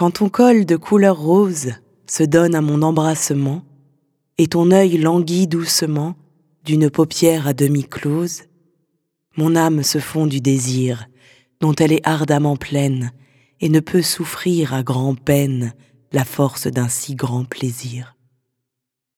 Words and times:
Quand 0.00 0.12
ton 0.12 0.30
col 0.30 0.64
de 0.64 0.76
couleur 0.76 1.18
rose 1.20 1.74
se 2.06 2.22
donne 2.22 2.54
à 2.54 2.62
mon 2.62 2.80
embrassement, 2.80 3.62
et 4.38 4.46
ton 4.46 4.70
œil 4.70 4.96
languit 4.96 5.46
doucement 5.46 6.16
d'une 6.64 6.88
paupière 6.88 7.46
à 7.46 7.52
demi 7.52 7.84
close, 7.84 8.44
mon 9.36 9.54
âme 9.56 9.82
se 9.82 9.98
fond 9.98 10.26
du 10.26 10.40
désir 10.40 11.06
dont 11.60 11.74
elle 11.74 11.92
est 11.92 12.00
ardemment 12.08 12.56
pleine 12.56 13.12
et 13.60 13.68
ne 13.68 13.80
peut 13.80 14.00
souffrir 14.00 14.72
à 14.72 14.82
grand 14.82 15.14
peine 15.14 15.74
la 16.12 16.24
force 16.24 16.66
d'un 16.66 16.88
si 16.88 17.14
grand 17.14 17.44
plaisir. 17.44 18.16